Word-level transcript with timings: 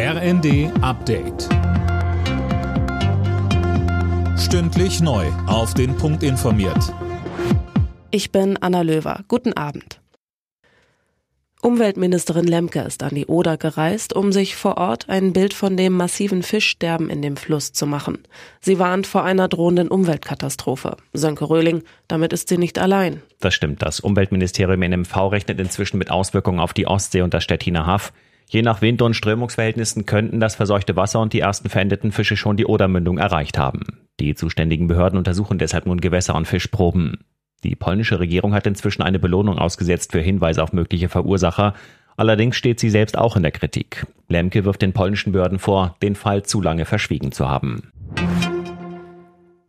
RND 0.00 0.70
Update. 0.80 1.48
Stündlich 4.38 5.00
neu. 5.00 5.26
Auf 5.48 5.74
den 5.74 5.96
Punkt 5.96 6.22
informiert. 6.22 6.94
Ich 8.12 8.30
bin 8.30 8.56
Anna 8.58 8.82
Löwer. 8.82 9.24
Guten 9.26 9.54
Abend. 9.54 10.00
Umweltministerin 11.62 12.46
Lemke 12.46 12.78
ist 12.82 13.02
an 13.02 13.16
die 13.16 13.26
Oder 13.26 13.56
gereist, 13.56 14.12
um 14.12 14.30
sich 14.30 14.54
vor 14.54 14.76
Ort 14.76 15.08
ein 15.08 15.32
Bild 15.32 15.52
von 15.52 15.76
dem 15.76 15.94
massiven 15.94 16.44
Fischsterben 16.44 17.10
in 17.10 17.20
dem 17.20 17.36
Fluss 17.36 17.72
zu 17.72 17.84
machen. 17.84 18.18
Sie 18.60 18.78
warnt 18.78 19.08
vor 19.08 19.24
einer 19.24 19.48
drohenden 19.48 19.88
Umweltkatastrophe. 19.88 20.96
Sönke 21.12 21.50
Röhling, 21.50 21.82
damit 22.06 22.32
ist 22.32 22.48
sie 22.48 22.58
nicht 22.58 22.78
allein. 22.78 23.20
Das 23.40 23.52
stimmt. 23.52 23.82
Das 23.82 23.98
Umweltministerium 23.98 24.78
NMV 24.78 25.16
rechnet 25.32 25.58
inzwischen 25.58 25.98
mit 25.98 26.12
Auswirkungen 26.12 26.60
auf 26.60 26.72
die 26.72 26.86
Ostsee 26.86 27.22
und 27.22 27.34
das 27.34 27.42
Stettiner 27.42 27.84
Haff. 27.84 28.12
Je 28.50 28.62
nach 28.62 28.80
Wind- 28.80 29.02
und 29.02 29.14
Strömungsverhältnissen 29.14 30.06
könnten 30.06 30.40
das 30.40 30.54
verseuchte 30.54 30.96
Wasser 30.96 31.20
und 31.20 31.34
die 31.34 31.40
ersten 31.40 31.68
verendeten 31.68 32.12
Fische 32.12 32.36
schon 32.36 32.56
die 32.56 32.64
Odermündung 32.64 33.18
erreicht 33.18 33.58
haben. 33.58 33.82
Die 34.20 34.34
zuständigen 34.34 34.88
Behörden 34.88 35.18
untersuchen 35.18 35.58
deshalb 35.58 35.86
nun 35.86 36.00
Gewässer- 36.00 36.34
und 36.34 36.46
Fischproben. 36.46 37.18
Die 37.62 37.76
polnische 37.76 38.20
Regierung 38.20 38.54
hat 38.54 38.66
inzwischen 38.66 39.02
eine 39.02 39.18
Belohnung 39.18 39.58
ausgesetzt 39.58 40.12
für 40.12 40.20
Hinweise 40.20 40.62
auf 40.62 40.72
mögliche 40.72 41.08
Verursacher. 41.08 41.74
Allerdings 42.16 42.56
steht 42.56 42.80
sie 42.80 42.90
selbst 42.90 43.18
auch 43.18 43.36
in 43.36 43.42
der 43.42 43.52
Kritik. 43.52 44.06
Lemke 44.28 44.64
wirft 44.64 44.80
den 44.80 44.92
polnischen 44.92 45.32
Behörden 45.32 45.58
vor, 45.58 45.96
den 46.02 46.14
Fall 46.14 46.44
zu 46.44 46.60
lange 46.62 46.84
verschwiegen 46.84 47.32
zu 47.32 47.48
haben. 47.48 47.92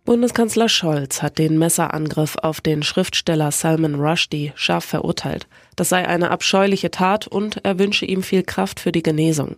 Bundeskanzler 0.09 0.69
Scholz 0.69 1.21
hat 1.21 1.37
den 1.37 1.59
Messerangriff 1.59 2.35
auf 2.41 2.61
den 2.61 2.81
Schriftsteller 2.81 3.51
Salman 3.51 3.93
Rushdie 3.93 4.51
scharf 4.55 4.83
verurteilt. 4.83 5.47
Das 5.75 5.89
sei 5.89 6.07
eine 6.07 6.31
abscheuliche 6.31 6.89
Tat 6.89 7.27
und 7.27 7.63
er 7.63 7.77
wünsche 7.77 8.07
ihm 8.07 8.23
viel 8.23 8.41
Kraft 8.41 8.79
für 8.79 8.91
die 8.91 9.03
Genesung. 9.03 9.57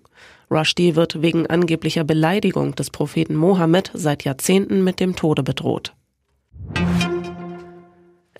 Rushdie 0.51 0.97
wird 0.97 1.21
wegen 1.21 1.47
angeblicher 1.47 2.03
Beleidigung 2.03 2.75
des 2.75 2.89
Propheten 2.89 3.33
Mohammed 3.33 3.91
seit 3.93 4.25
Jahrzehnten 4.25 4.83
mit 4.83 4.99
dem 4.99 5.15
Tode 5.15 5.41
bedroht. 5.41 5.93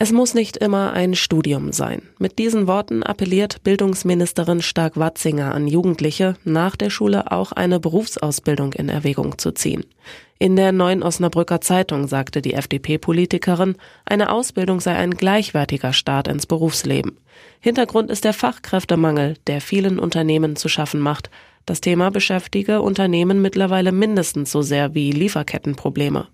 Es 0.04 0.12
muss 0.12 0.34
nicht 0.34 0.58
immer 0.58 0.94
ein 0.94 1.14
Studium 1.14 1.72
sein. 1.72 2.02
Mit 2.18 2.40
diesen 2.40 2.66
Worten 2.66 3.04
appelliert 3.04 3.62
Bildungsministerin 3.62 4.64
Stark-Watzinger 4.64 5.54
an 5.54 5.68
Jugendliche, 5.68 6.38
nach 6.44 6.76
der 6.76 6.90
Schule 6.90 7.32
auch 7.32 7.52
eine 7.52 7.80
Berufsausbildung 7.80 8.74
in 8.74 8.90
Erwägung 8.90 9.38
zu 9.38 9.52
ziehen. 9.52 9.86
In 10.40 10.56
der 10.56 10.72
neuen 10.72 11.04
Osnabrücker 11.04 11.62
Zeitung 11.62 12.08
sagte 12.08 12.42
die 12.42 12.56
FDP-Politikerin, 12.56 13.76
eine 14.04 14.32
Ausbildung 14.32 14.80
sei 14.80 14.96
ein 14.96 15.12
gleichwertiger 15.12 15.94
Start 15.94 16.28
ins 16.28 16.48
Berufsleben. 16.48 17.20
Hintergrund 17.60 18.10
ist 18.10 18.24
der 18.24 18.34
Fachkräftemangel, 18.34 19.36
der 19.46 19.62
vielen 19.62 20.00
Unternehmen 20.00 20.56
zu 20.56 20.68
schaffen 20.68 21.00
macht. 21.00 21.30
Das 21.68 21.80
Thema 21.80 22.10
beschäftige 22.10 22.82
Unternehmen 22.82 23.40
mittlerweile 23.40 23.92
mindestens 23.92 24.52
so 24.52 24.64
sehr 24.64 24.96
wie 24.96 25.12
Lieferkettenprobleme. 25.12 26.28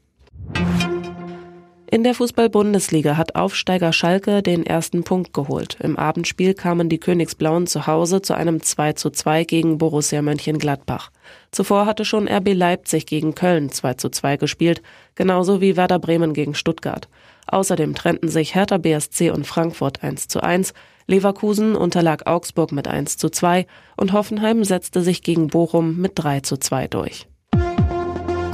In 1.97 2.03
der 2.03 2.13
Fußball-Bundesliga 2.13 3.17
hat 3.17 3.33
Aufsteiger 3.33 3.91
Schalke 3.91 4.43
den 4.43 4.63
ersten 4.63 5.03
Punkt 5.03 5.33
geholt. 5.33 5.77
Im 5.81 5.97
Abendspiel 5.97 6.53
kamen 6.53 6.89
die 6.89 6.99
Königsblauen 6.99 7.65
zu 7.65 7.87
Hause 7.87 8.21
zu 8.21 8.35
einem 8.35 8.61
2 8.61 8.93
zu 8.93 9.09
2 9.09 9.45
gegen 9.45 9.79
Borussia 9.79 10.21
Mönchengladbach. 10.21 11.09
Zuvor 11.49 11.87
hatte 11.87 12.05
schon 12.05 12.27
RB 12.27 12.53
Leipzig 12.53 13.07
gegen 13.07 13.33
Köln 13.33 13.71
2 13.71 13.95
zu 13.95 14.09
2 14.09 14.37
gespielt, 14.37 14.83
genauso 15.15 15.59
wie 15.59 15.75
Werder 15.75 15.97
Bremen 15.97 16.33
gegen 16.33 16.53
Stuttgart. 16.53 17.09
Außerdem 17.47 17.95
trennten 17.95 18.29
sich 18.29 18.53
Hertha 18.53 18.77
BSC 18.77 19.31
und 19.31 19.47
Frankfurt 19.47 20.03
1 20.03 20.27
zu 20.27 20.43
1, 20.43 20.75
Leverkusen 21.07 21.75
unterlag 21.75 22.27
Augsburg 22.27 22.73
mit 22.73 22.87
1 22.87 23.17
zu 23.17 23.31
2 23.31 23.65
und 23.95 24.13
Hoffenheim 24.13 24.63
setzte 24.63 25.01
sich 25.01 25.23
gegen 25.23 25.47
Bochum 25.47 25.97
mit 25.97 26.11
3 26.13 26.41
zu 26.41 26.57
2 26.57 26.89
durch. 26.89 27.27